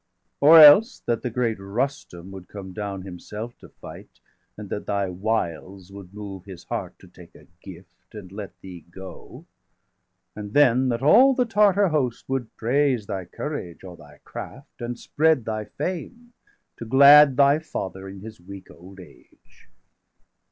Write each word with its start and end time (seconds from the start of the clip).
530 0.39 0.49
Or 0.49 0.59
else 0.67 0.99
that 1.05 1.21
the 1.21 1.29
great 1.29 1.59
Rustum 1.59 2.31
would 2.31 2.47
come 2.47 2.73
down 2.73 3.03
Himself 3.03 3.55
to 3.59 3.69
fight, 3.69 4.19
and 4.57 4.67
that 4.71 4.87
thy 4.87 5.09
wiles 5.09 5.91
would 5.91 6.11
move 6.11 6.45
His 6.45 6.63
heart 6.63 6.97
to 6.97 7.07
take 7.07 7.35
a 7.35 7.45
gift, 7.61 8.15
and 8.15 8.31
let 8.31 8.59
thee 8.61 8.83
go. 8.89 9.45
And 10.35 10.53
then 10.55 10.89
that 10.89 11.03
all 11.03 11.35
the 11.35 11.45
Tartar 11.45 11.89
host 11.89 12.27
would 12.27 12.57
praise 12.57 13.05
Thy 13.05 13.25
courage 13.25 13.83
or 13.83 13.95
thy 13.95 14.17
craft, 14.23 14.81
and 14.81 14.97
spread 14.97 15.45
thy 15.45 15.65
fame, 15.65 16.33
535 16.79 16.79
To 16.79 16.85
glad° 16.85 17.35
thy 17.35 17.59
father 17.59 18.09
in 18.09 18.21
his 18.21 18.41
weak 18.41 18.71
old 18.71 18.99
age. 18.99 19.69